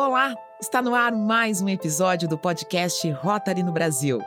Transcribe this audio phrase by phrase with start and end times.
[0.00, 4.20] Olá, está no ar mais um episódio do podcast Rotary no Brasil.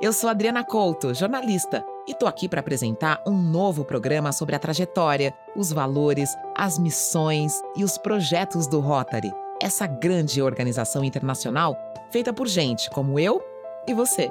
[0.00, 4.58] Eu sou Adriana Couto, jornalista, e tô aqui para apresentar um novo programa sobre a
[4.60, 11.76] trajetória, os valores, as missões e os projetos do Rotary, essa grande organização internacional
[12.12, 13.42] feita por gente como eu
[13.84, 14.30] e você.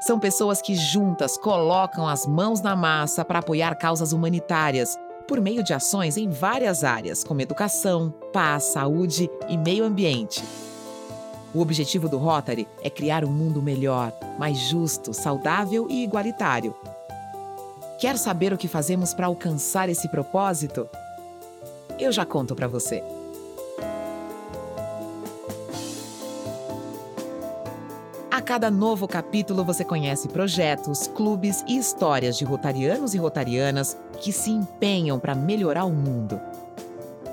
[0.00, 4.96] São pessoas que juntas colocam as mãos na massa para apoiar causas humanitárias
[5.26, 10.42] por meio de ações em várias áreas, como educação, paz, saúde e meio ambiente.
[11.54, 16.74] O objetivo do Rotary é criar um mundo melhor, mais justo, saudável e igualitário.
[18.00, 20.88] Quer saber o que fazemos para alcançar esse propósito?
[21.98, 23.02] Eu já conto para você.
[28.30, 34.32] A cada novo capítulo você conhece projetos, clubes e histórias de rotarianos e rotarianas que
[34.32, 36.40] se empenham para melhorar o mundo.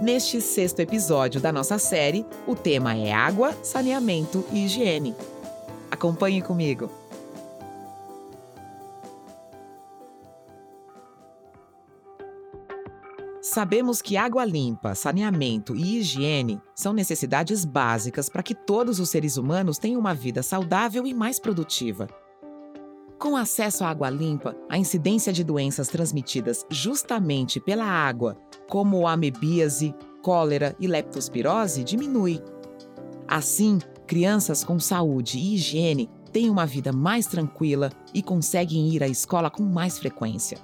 [0.01, 5.15] Neste sexto episódio da nossa série, o tema é água, saneamento e higiene.
[5.91, 6.89] Acompanhe comigo.
[13.53, 19.35] Sabemos que água limpa, saneamento e higiene são necessidades básicas para que todos os seres
[19.35, 22.07] humanos tenham uma vida saudável e mais produtiva.
[23.21, 28.35] Com acesso à água limpa, a incidência de doenças transmitidas justamente pela água,
[28.67, 32.41] como amebíase, cólera e leptospirose, diminui.
[33.27, 33.77] Assim,
[34.07, 39.51] crianças com saúde e higiene têm uma vida mais tranquila e conseguem ir à escola
[39.51, 40.57] com mais frequência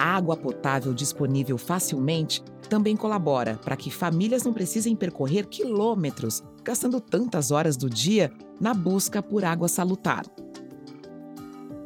[0.00, 7.50] água potável disponível facilmente também colabora para que famílias não precisem percorrer quilômetros, gastando tantas
[7.50, 10.24] horas do dia na busca por água salutar.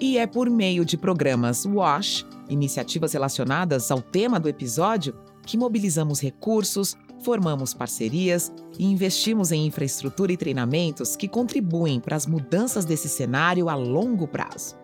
[0.00, 5.14] E é por meio de programas WASH, iniciativas relacionadas ao tema do episódio,
[5.46, 12.26] que mobilizamos recursos, formamos parcerias e investimos em infraestrutura e treinamentos que contribuem para as
[12.26, 14.76] mudanças desse cenário a longo prazo.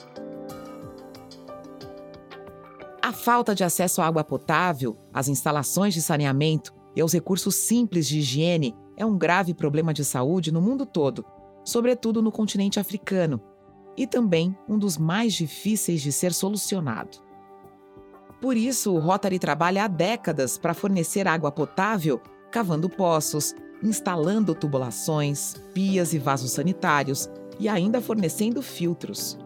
[3.02, 8.06] A falta de acesso à água potável, às instalações de saneamento e aos recursos simples
[8.06, 11.24] de higiene é um grave problema de saúde no mundo todo,
[11.64, 13.40] sobretudo no continente africano,
[14.00, 17.18] e também um dos mais difíceis de ser solucionado.
[18.40, 22.18] Por isso, o Rotary trabalha há décadas para fornecer água potável,
[22.50, 27.28] cavando poços, instalando tubulações, pias e vasos sanitários
[27.58, 29.38] e ainda fornecendo filtros.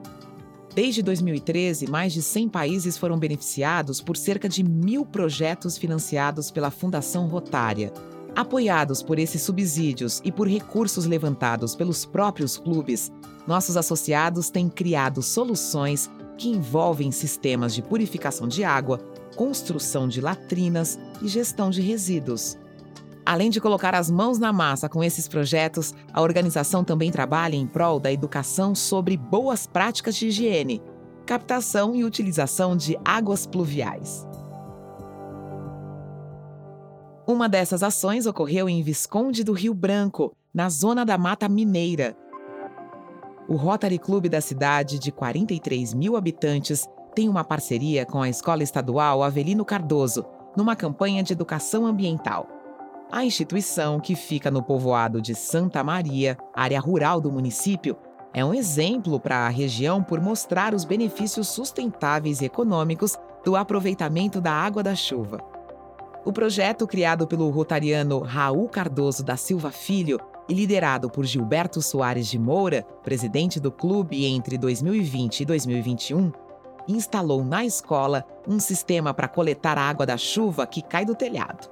[0.72, 6.70] Desde 2013, mais de 100 países foram beneficiados por cerca de mil projetos financiados pela
[6.70, 7.92] Fundação Rotária.
[8.36, 13.12] Apoiados por esses subsídios e por recursos levantados pelos próprios clubes,
[13.46, 18.98] nossos associados têm criado soluções que envolvem sistemas de purificação de água,
[19.36, 22.58] construção de latrinas e gestão de resíduos.
[23.24, 27.68] Além de colocar as mãos na massa com esses projetos, a organização também trabalha em
[27.68, 30.82] prol da educação sobre boas práticas de higiene,
[31.24, 34.26] captação e utilização de águas pluviais.
[37.26, 42.14] Uma dessas ações ocorreu em Visconde do Rio Branco, na zona da Mata Mineira.
[43.48, 48.62] O Rotary Clube da cidade, de 43 mil habitantes, tem uma parceria com a Escola
[48.62, 52.46] Estadual Avelino Cardoso, numa campanha de educação ambiental.
[53.10, 57.96] A instituição, que fica no povoado de Santa Maria, área rural do município,
[58.34, 64.42] é um exemplo para a região por mostrar os benefícios sustentáveis e econômicos do aproveitamento
[64.42, 65.53] da água da chuva.
[66.24, 70.18] O projeto, criado pelo rotariano Raul Cardoso da Silva Filho
[70.48, 76.32] e liderado por Gilberto Soares de Moura, presidente do clube entre 2020 e 2021,
[76.88, 81.68] instalou na escola um sistema para coletar a água da chuva que cai do telhado.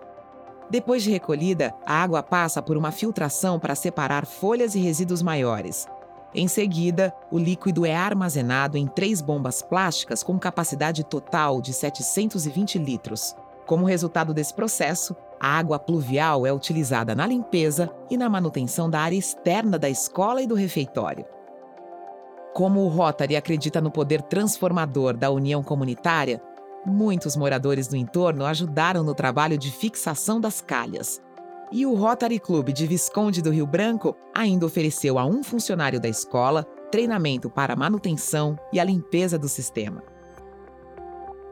[0.69, 5.87] Depois de recolhida, a água passa por uma filtração para separar folhas e resíduos maiores.
[6.35, 12.79] Em seguida, o líquido é armazenado em três bombas plásticas com capacidade total de 720
[12.79, 13.35] litros.
[13.67, 19.01] Como resultado desse processo, a água pluvial é utilizada na limpeza e na manutenção da
[19.01, 21.25] área externa da escola e do refeitório.
[22.55, 26.41] Como o Rotary acredita no poder transformador da união comunitária,
[26.85, 31.23] Muitos moradores do entorno ajudaram no trabalho de fixação das calhas.
[31.71, 36.09] E o Rotary Club de Visconde do Rio Branco ainda ofereceu a um funcionário da
[36.09, 40.03] escola treinamento para a manutenção e a limpeza do sistema.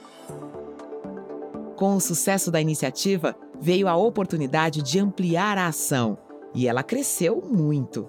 [1.81, 6.15] Com o sucesso da iniciativa, veio a oportunidade de ampliar a ação
[6.53, 8.07] e ela cresceu muito.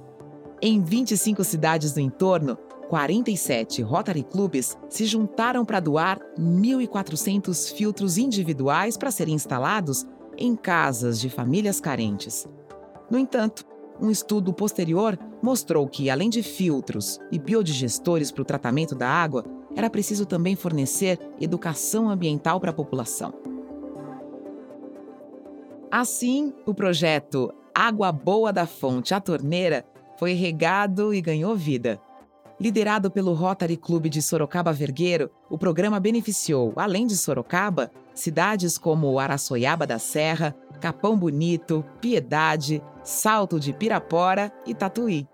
[0.61, 2.59] Em 25 cidades do entorno,
[2.91, 10.05] 47 Rotary Clubes se juntaram para doar 1.400 filtros individuais para serem instalados
[10.37, 12.47] em casas de famílias carentes.
[13.11, 13.65] No entanto,
[13.99, 19.47] um estudo posterior mostrou que, além de filtros e biodigestores para o tratamento da água,
[19.75, 23.52] era preciso também fornecer educação ambiental para a população.
[25.95, 29.85] Assim, o projeto Água Boa da Fonte à Torneira
[30.17, 32.01] foi regado e ganhou vida.
[32.59, 39.19] Liderado pelo Rotary Clube de Sorocaba Vergueiro, o programa beneficiou, além de Sorocaba, cidades como
[39.19, 45.29] Araçoiaba da Serra, Capão Bonito, Piedade, Salto de Pirapora e Tatuí.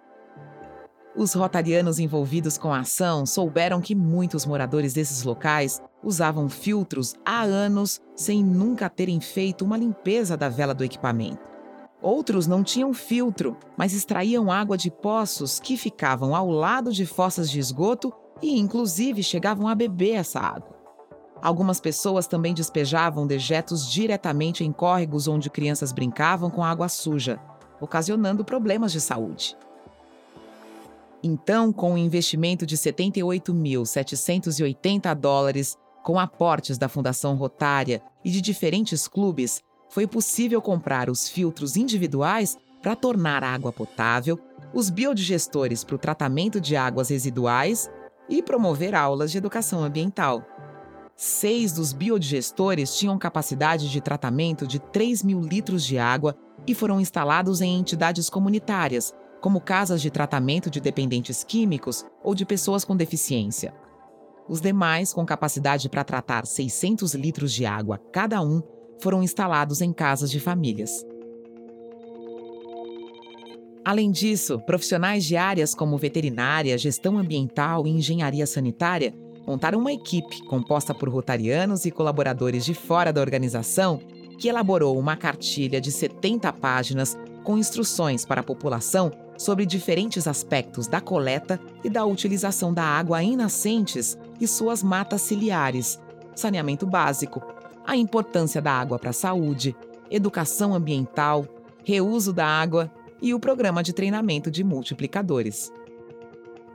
[1.14, 7.42] Os rotarianos envolvidos com a ação souberam que muitos moradores desses locais usavam filtros há
[7.42, 11.48] anos sem nunca terem feito uma limpeza da vela do equipamento.
[12.00, 17.50] Outros não tinham filtro, mas extraíam água de poços que ficavam ao lado de fossas
[17.50, 20.78] de esgoto e, inclusive, chegavam a beber essa água.
[21.42, 27.38] Algumas pessoas também despejavam dejetos diretamente em córregos onde crianças brincavam com água suja,
[27.80, 29.56] ocasionando problemas de saúde.
[31.22, 35.76] Então, com um investimento de 78.780 dólares,
[36.08, 39.60] com aportes da Fundação Rotária e de diferentes clubes,
[39.90, 44.40] foi possível comprar os filtros individuais para tornar a água potável,
[44.72, 47.90] os biodigestores para o tratamento de águas residuais
[48.26, 50.42] e promover aulas de educação ambiental.
[51.14, 56.34] Seis dos biodigestores tinham capacidade de tratamento de 3 mil litros de água
[56.66, 59.12] e foram instalados em entidades comunitárias,
[59.42, 63.74] como casas de tratamento de dependentes químicos ou de pessoas com deficiência.
[64.48, 68.62] Os demais, com capacidade para tratar 600 litros de água cada um,
[69.00, 71.04] foram instalados em casas de famílias.
[73.84, 79.14] Além disso, profissionais de áreas como veterinária, gestão ambiental e engenharia sanitária
[79.46, 83.98] montaram uma equipe composta por rotarianos e colaboradores de fora da organização
[84.38, 90.88] que elaborou uma cartilha de 70 páginas com instruções para a população sobre diferentes aspectos
[90.88, 95.98] da coleta e da utilização da água em nascentes e suas matas ciliares,
[96.34, 97.40] saneamento básico,
[97.86, 99.74] a importância da água para a saúde,
[100.10, 101.46] educação ambiental,
[101.84, 102.92] reuso da água
[103.22, 105.72] e o programa de treinamento de multiplicadores.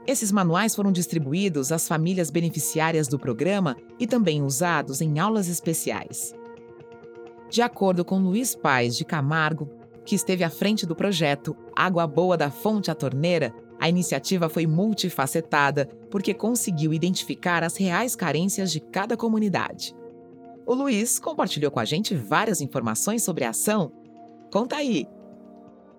[0.06, 6.34] Esses manuais foram distribuídos às famílias beneficiárias do programa e também usados em aulas especiais.
[7.48, 9.70] De acordo com Luiz Paz de Camargo,
[10.04, 14.66] que esteve à frente do projeto Água Boa da Fonte à Torneira, a iniciativa foi
[14.66, 19.94] multifacetada porque conseguiu identificar as reais carências de cada comunidade.
[20.66, 23.92] O Luiz compartilhou com a gente várias informações sobre a ação.
[24.50, 25.06] Conta aí!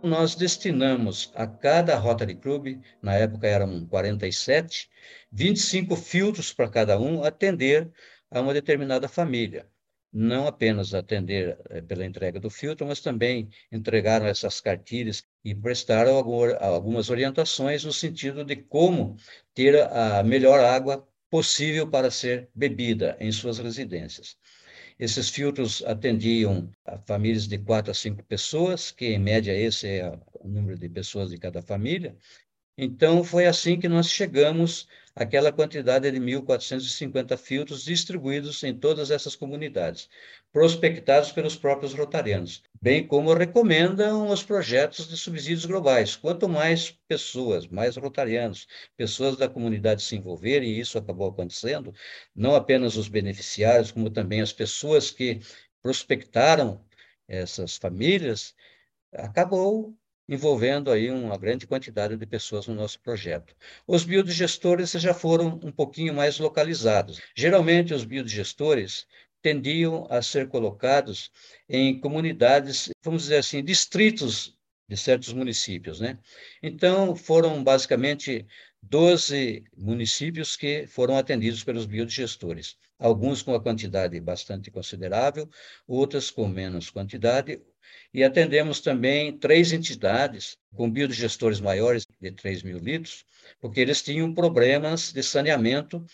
[0.02, 4.90] Nós destinamos a cada Rotary Club, na época eram 47,
[5.32, 7.92] 25 filtros para cada um atender
[8.30, 9.68] a uma determinada família
[10.16, 16.16] não apenas atender eh, pela entrega do filtro, mas também entregaram essas cartilhas e prestaram
[16.60, 19.16] algumas orientações no sentido de como
[19.54, 24.38] ter a melhor água possível para ser bebida em suas residências.
[24.98, 26.72] Esses filtros atendiam
[27.06, 31.30] famílias de quatro a cinco pessoas, que em média esse é o número de pessoas
[31.30, 32.18] de cada família.
[32.78, 39.36] Então, foi assim que nós chegamos aquela quantidade de 1.450 filtros distribuídos em todas essas
[39.36, 40.10] comunidades,
[40.52, 46.16] prospectados pelos próprios rotarianos, bem como recomendam os projetos de subsídios globais.
[46.18, 48.68] Quanto mais pessoas, mais rotarianos,
[48.98, 51.94] pessoas da comunidade se envolverem, e isso acabou acontecendo,
[52.36, 55.40] não apenas os beneficiários, como também as pessoas que
[55.82, 56.84] prospectaram
[57.28, 58.54] essas famílias,
[59.14, 59.96] acabou
[60.28, 63.56] envolvendo aí uma grande quantidade de pessoas no nosso projeto.
[63.88, 67.22] Os biodigestores já foram um pouquinho mais localizados.
[67.36, 69.06] Geralmente, os biodigestores
[69.42, 71.32] tendiam a ser colocados
[71.70, 76.18] em comunidades, vamos dizer assim, distritos de certos municípios, né?
[76.62, 78.46] Então, foram basicamente
[78.82, 85.50] 12 municípios que foram atendidos pelos biodigestores, alguns com a quantidade bastante considerável,
[85.88, 87.62] outras com menos quantidade,
[88.14, 93.26] e atendemos também três entidades com biodigestores maiores de 3 mil litros,
[93.60, 96.06] porque eles tinham problemas de saneamento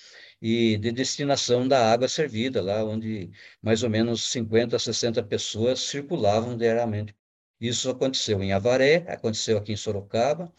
[0.42, 6.58] e de destinação da água servida, lá onde mais ou menos 50, 60 pessoas circulavam
[6.58, 7.16] diariamente.
[7.60, 10.52] Isso aconteceu em Avaré, aconteceu aqui em Sorocaba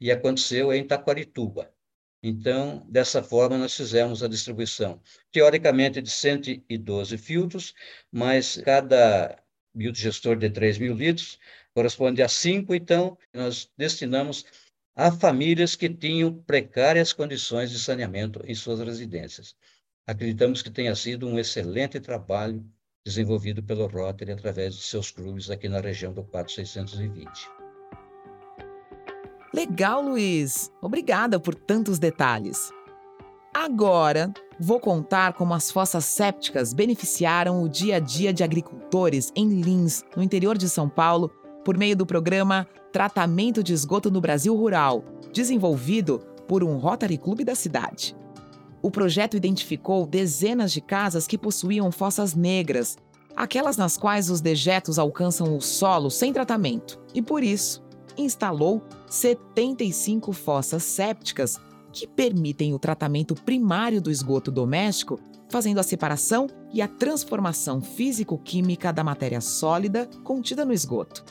[0.00, 1.72] e aconteceu em Taquarituba.
[2.22, 7.74] Então, dessa forma, nós fizemos a distribuição, teoricamente de 112 filtros,
[8.10, 9.40] mas cada
[9.72, 11.38] biodigestor de 3 mil litros
[11.72, 14.44] corresponde a 5, então nós destinamos
[14.96, 19.54] a famílias que tinham precárias condições de saneamento em suas residências.
[20.04, 22.64] Acreditamos que tenha sido um excelente trabalho
[23.04, 27.57] desenvolvido pelo Rotary através de seus clubes aqui na região do 4620.
[29.52, 30.70] Legal, Luiz!
[30.82, 32.70] Obrigada por tantos detalhes.
[33.54, 39.48] Agora, vou contar como as fossas sépticas beneficiaram o dia a dia de agricultores em
[39.48, 41.30] Lins, no interior de São Paulo,
[41.64, 45.02] por meio do programa Tratamento de Esgoto no Brasil Rural,
[45.32, 48.14] desenvolvido por um Rotary Clube da cidade.
[48.82, 52.98] O projeto identificou dezenas de casas que possuíam fossas negras,
[53.34, 57.87] aquelas nas quais os dejetos alcançam o solo sem tratamento, e por isso
[58.18, 61.60] instalou 75 fossas sépticas
[61.92, 68.92] que permitem o tratamento primário do esgoto doméstico, fazendo a separação e a transformação físico-química
[68.92, 71.24] da matéria sólida contida no esgoto.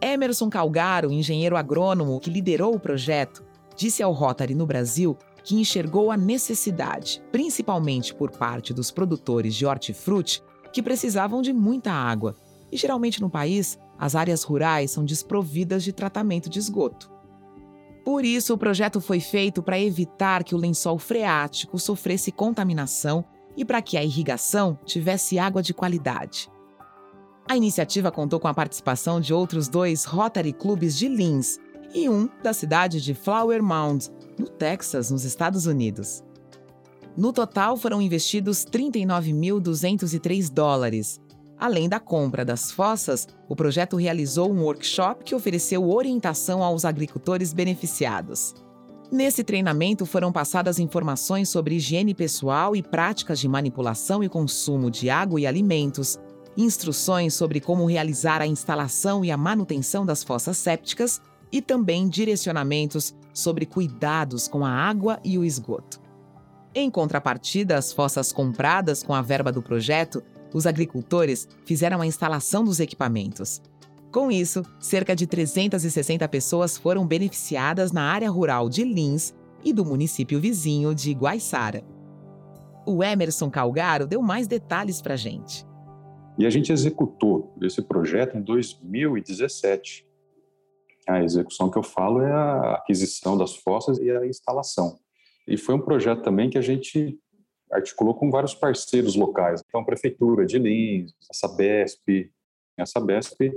[0.00, 3.44] Emerson Calgaro, engenheiro agrônomo que liderou o projeto,
[3.76, 9.64] disse ao Rotary no Brasil que enxergou a necessidade, principalmente por parte dos produtores de
[9.64, 12.36] hortifruti, que precisavam de muita água.
[12.70, 17.10] E geralmente no país, as áreas rurais são desprovidas de tratamento de esgoto.
[18.04, 23.24] Por isso, o projeto foi feito para evitar que o lençol freático sofresse contaminação
[23.56, 26.50] e para que a irrigação tivesse água de qualidade.
[27.50, 31.58] A iniciativa contou com a participação de outros dois Rotary Clubes de Lins
[31.94, 36.22] e um da cidade de Flower Mound, no Texas, nos Estados Unidos.
[37.16, 41.20] No total, foram investidos 39.203 dólares.
[41.58, 47.52] Além da compra das fossas, o projeto realizou um workshop que ofereceu orientação aos agricultores
[47.52, 48.54] beneficiados.
[49.10, 55.10] Nesse treinamento foram passadas informações sobre higiene pessoal e práticas de manipulação e consumo de
[55.10, 56.18] água e alimentos,
[56.56, 63.14] instruções sobre como realizar a instalação e a manutenção das fossas sépticas e também direcionamentos
[63.32, 66.00] sobre cuidados com a água e o esgoto.
[66.74, 70.22] Em contrapartida, as fossas compradas com a verba do projeto,
[70.52, 73.60] os agricultores fizeram a instalação dos equipamentos.
[74.10, 79.84] Com isso, cerca de 360 pessoas foram beneficiadas na área rural de Lins e do
[79.84, 81.84] município vizinho de Guaiçara.
[82.86, 85.66] O Emerson Calgaro deu mais detalhes para a gente.
[86.38, 90.06] E a gente executou esse projeto em 2017.
[91.06, 94.98] A execução que eu falo é a aquisição das fossas e a instalação.
[95.46, 97.18] E foi um projeto também que a gente
[97.72, 99.62] articulou com vários parceiros locais.
[99.68, 102.30] Então, Prefeitura de Lins, a Sabesp,
[102.78, 103.52] a Sabesp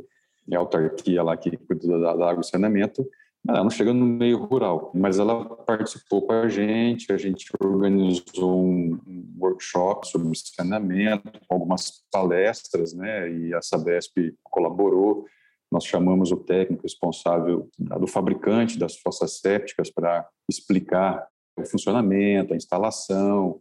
[0.50, 3.08] é a autarquia lá que cuida da, da água e saneamento,
[3.48, 8.63] ela não chega no meio rural, mas ela participou com a gente, a gente organizou
[8.63, 9.00] um
[9.39, 15.25] workshop sobre saneamento, algumas palestras, né, e a Sabesp colaborou,
[15.72, 21.25] nós chamamos o técnico responsável do fabricante das fossas sépticas para explicar
[21.58, 23.60] o funcionamento, a instalação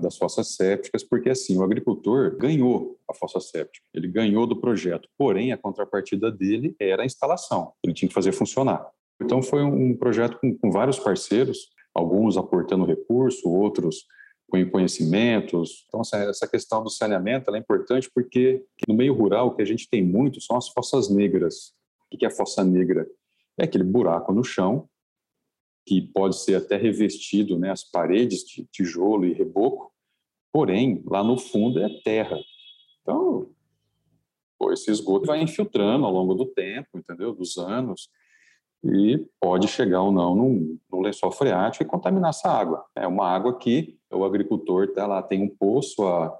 [0.00, 5.08] das fossas sépticas, porque assim, o agricultor ganhou a fossa séptica, ele ganhou do projeto,
[5.16, 8.86] porém a contrapartida dele era a instalação, ele tinha que fazer funcionar.
[9.20, 14.04] Então foi um projeto com, com vários parceiros, alguns aportando recurso, outros
[14.48, 15.84] com conhecimentos.
[15.88, 19.88] Então, essa questão do saneamento é importante porque no meio rural o que a gente
[19.88, 21.72] tem muito são as fossas negras.
[22.12, 23.06] O que é a fossa negra?
[23.58, 24.88] É aquele buraco no chão
[25.86, 29.92] que pode ser até revestido, né, as paredes de tijolo e reboco,
[30.52, 32.38] porém, lá no fundo é terra.
[33.00, 33.50] Então,
[34.58, 37.32] pô, esse esgoto vai infiltrando ao longo do tempo, entendeu?
[37.32, 38.10] Dos anos,
[38.84, 42.84] e pode chegar ou não num, num lençol freático e contaminar essa água.
[42.94, 46.36] É uma água que o agricultor tá lá, tem um poço a,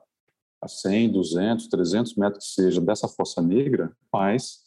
[0.63, 4.65] a 100, 200, 300 metros que seja dessa fossa negra, mas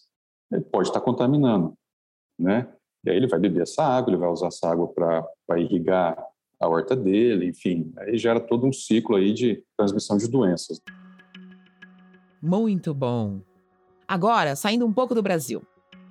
[0.52, 1.74] ele pode estar contaminando,
[2.38, 2.68] né?
[3.06, 6.18] E aí ele vai beber essa água, ele vai usar essa água para irrigar
[6.60, 10.82] a horta dele, enfim, aí gera todo um ciclo aí de transmissão de doenças.
[12.42, 13.42] Muito bom.
[14.06, 15.62] Agora, saindo um pouco do Brasil.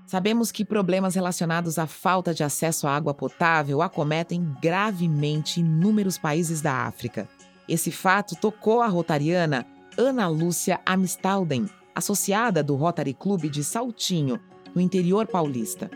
[0.06, 6.62] Sabemos que problemas relacionados à falta de acesso à água potável acometem gravemente inúmeros países
[6.62, 7.28] da África.
[7.68, 9.66] Esse fato tocou a rotariana
[9.98, 14.40] Ana Lúcia Amistalden, associada do Rotary Club de Saltinho,
[14.74, 15.90] no interior paulista.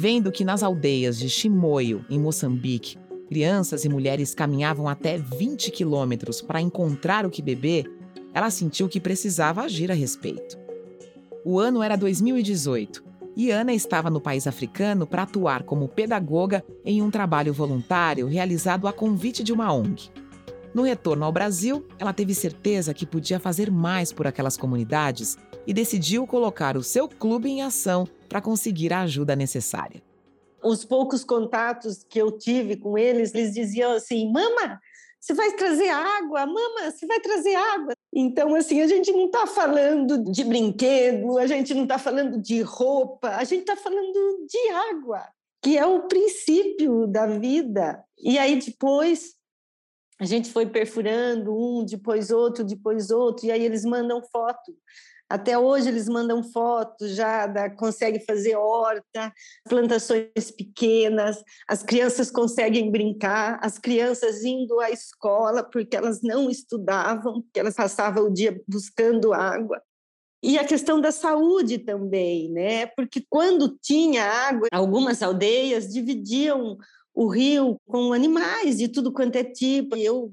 [0.00, 6.40] Vendo que nas aldeias de Chimoio, em Moçambique, crianças e mulheres caminhavam até 20 quilômetros
[6.40, 7.90] para encontrar o que beber,
[8.32, 10.56] ela sentiu que precisava agir a respeito.
[11.44, 13.02] O ano era 2018
[13.36, 18.86] e Ana estava no país africano para atuar como pedagoga em um trabalho voluntário realizado
[18.86, 20.12] a convite de uma ONG.
[20.72, 25.36] No retorno ao Brasil, ela teve certeza que podia fazer mais por aquelas comunidades
[25.66, 30.02] e decidiu colocar o seu clube em ação para conseguir a ajuda necessária.
[30.62, 34.80] Os poucos contatos que eu tive com eles, eles diziam assim: Mama,
[35.20, 37.92] você vai trazer água, mama, você vai trazer água.
[38.12, 42.62] Então, assim, a gente não está falando de brinquedo, a gente não está falando de
[42.62, 45.28] roupa, a gente está falando de água,
[45.62, 48.02] que é o princípio da vida.
[48.18, 49.34] E aí depois
[50.20, 54.74] a gente foi perfurando um, depois outro, depois outro, e aí eles mandam foto
[55.28, 59.32] até hoje eles mandam fotos já, da, consegue fazer horta,
[59.68, 67.42] plantações pequenas, as crianças conseguem brincar, as crianças indo à escola porque elas não estudavam,
[67.42, 69.82] porque elas passavam o dia buscando água.
[70.42, 72.86] E a questão da saúde também, né?
[72.86, 76.78] Porque quando tinha água, algumas aldeias dividiam
[77.12, 79.96] o rio com animais de tudo quanto é tipo.
[79.96, 80.32] Eu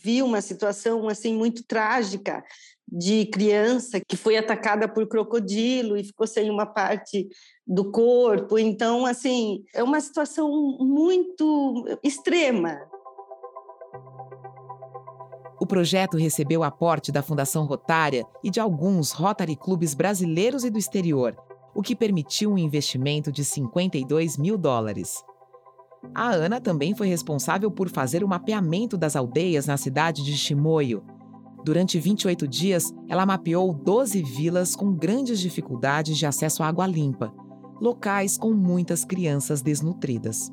[0.00, 2.44] vi uma situação assim muito trágica
[2.90, 7.28] de criança que foi atacada por crocodilo e ficou sem uma parte
[7.66, 8.58] do corpo.
[8.58, 12.80] Então, assim, é uma situação muito extrema.
[15.60, 20.78] O projeto recebeu aporte da Fundação Rotária e de alguns Rotary Clubes brasileiros e do
[20.78, 21.36] exterior,
[21.74, 25.22] o que permitiu um investimento de 52 mil dólares.
[26.14, 31.04] A Ana também foi responsável por fazer o mapeamento das aldeias na cidade de Chimoio,
[31.62, 37.32] Durante 28 dias, ela mapeou 12 vilas com grandes dificuldades de acesso à água limpa,
[37.80, 40.50] locais com muitas crianças desnutridas.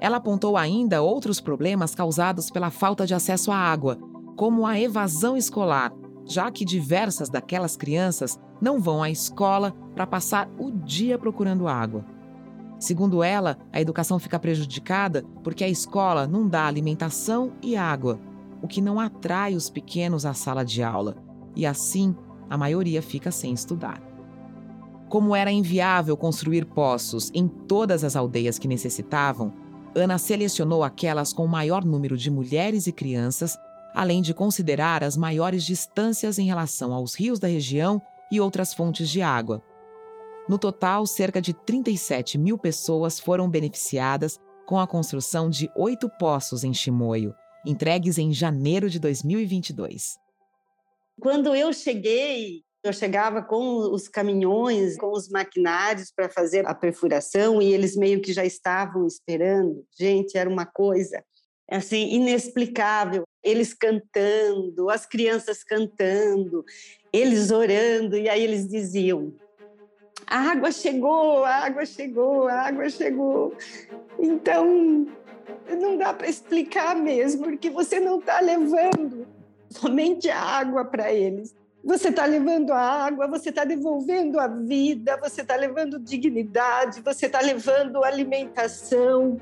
[0.00, 3.98] Ela apontou ainda outros problemas causados pela falta de acesso à água,
[4.36, 5.92] como a evasão escolar,
[6.24, 12.04] já que diversas daquelas crianças não vão à escola para passar o dia procurando água.
[12.80, 18.18] Segundo ela, a educação fica prejudicada porque a escola não dá alimentação e água
[18.62, 21.16] o que não atrai os pequenos à sala de aula,
[21.54, 22.14] e assim
[22.48, 24.00] a maioria fica sem estudar.
[25.08, 29.52] Como era inviável construir poços em todas as aldeias que necessitavam,
[29.94, 33.58] Ana selecionou aquelas com o maior número de mulheres e crianças,
[33.94, 39.10] além de considerar as maiores distâncias em relação aos rios da região e outras fontes
[39.10, 39.62] de água.
[40.48, 46.64] No total, cerca de 37 mil pessoas foram beneficiadas com a construção de oito poços
[46.64, 50.16] em Chimoio, entregues em janeiro de 2022.
[51.20, 57.62] Quando eu cheguei, eu chegava com os caminhões, com os maquinários para fazer a perfuração
[57.62, 59.84] e eles meio que já estavam esperando.
[59.96, 61.22] Gente, era uma coisa
[61.70, 63.22] assim inexplicável.
[63.42, 66.64] Eles cantando, as crianças cantando,
[67.12, 69.32] eles orando e aí eles diziam:
[70.26, 73.56] "A água chegou, a água chegou, a água chegou".
[74.18, 75.06] Então,
[75.80, 79.26] não dá para explicar mesmo, porque você não está levando
[79.68, 81.54] somente a água para eles.
[81.84, 87.26] Você está levando a água, você está devolvendo a vida, você está levando dignidade, você
[87.26, 89.40] está levando alimentação.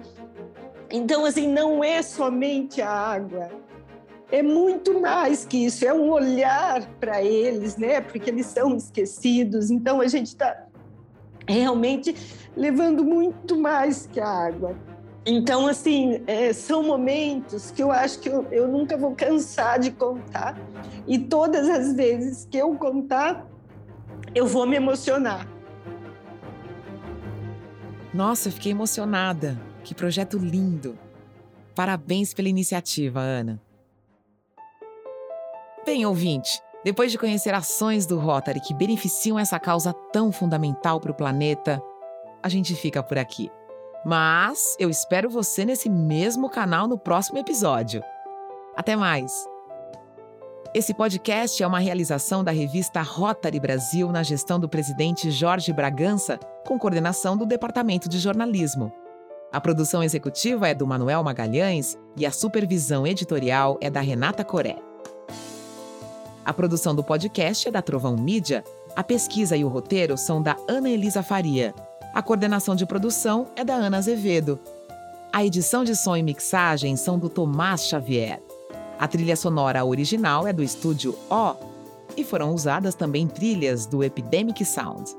[0.91, 3.51] Então, assim, não é somente a água,
[4.33, 8.01] é muito mais que isso, é um olhar para eles, né?
[8.01, 9.71] Porque eles são esquecidos.
[9.71, 10.67] Então, a gente está
[11.47, 12.15] realmente
[12.57, 14.77] levando muito mais que a água.
[15.25, 19.91] Então, assim, é, são momentos que eu acho que eu, eu nunca vou cansar de
[19.91, 20.59] contar.
[21.07, 23.47] E todas as vezes que eu contar,
[24.35, 25.47] eu vou me emocionar.
[28.15, 29.61] Nossa, eu fiquei emocionada.
[29.85, 30.99] Que projeto lindo.
[31.75, 33.61] Parabéns pela iniciativa, Ana.
[35.85, 41.11] Bem, ouvinte, depois de conhecer ações do Rotary que beneficiam essa causa tão fundamental para
[41.11, 41.83] o planeta,
[42.43, 43.51] a gente fica por aqui.
[44.05, 48.03] Mas eu espero você nesse mesmo canal no próximo episódio.
[48.75, 49.31] Até mais!
[50.73, 56.39] Esse podcast é uma realização da revista Rotary Brasil na gestão do presidente Jorge Bragança,
[56.67, 58.91] com coordenação do Departamento de Jornalismo.
[59.53, 64.77] A produção executiva é do Manuel Magalhães e a supervisão editorial é da Renata Coré.
[66.45, 68.65] A produção do podcast é da Trovão Mídia,
[68.97, 71.75] a pesquisa e o roteiro são da Ana Elisa Faria
[72.13, 74.59] A coordenação de produção é da Ana Azevedo.
[75.33, 78.43] A edição de som e mixagem são do Tomás Xavier.
[78.99, 81.55] A trilha sonora original é do estúdio O
[82.17, 85.15] e foram usadas também trilhas do Epidemic Sound.